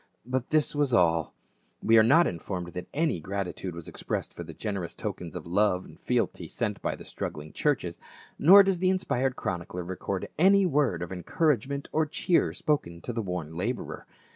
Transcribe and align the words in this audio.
But 0.25 0.49
this 0.49 0.73
was 0.73 0.95
all; 0.95 1.31
we 1.83 1.95
are 1.95 2.01
not 2.01 2.25
informed 2.25 2.69
that 2.73 2.87
any 2.91 3.19
grat 3.19 3.45
itude 3.45 3.73
was 3.73 3.87
expressed 3.87 4.33
for 4.33 4.43
the 4.43 4.51
generous 4.51 4.95
tokens 4.95 5.35
of 5.35 5.45
love 5.45 5.85
and 5.85 5.99
fealty 5.99 6.47
sent 6.47 6.81
by 6.81 6.95
the 6.95 7.05
struggling 7.05 7.53
churches, 7.53 7.99
nor 8.39 8.63
does 8.63 8.79
the 8.79 8.89
inspired 8.89 9.35
chronicler 9.35 9.83
record 9.83 10.27
any 10.39 10.65
word 10.65 11.03
of 11.03 11.11
encourage 11.11 11.67
ment 11.67 11.87
or 11.91 12.07
cheer 12.07 12.51
spoken 12.51 12.99
to 13.01 13.13
the 13.13 13.21
worn 13.21 13.53
laborer. 13.53 14.07